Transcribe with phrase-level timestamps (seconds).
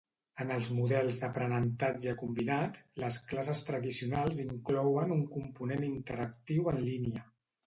[0.43, 7.25] En els models d'aprenentatge combinat, les classes tradicionals inclouen un component interactiu en línia.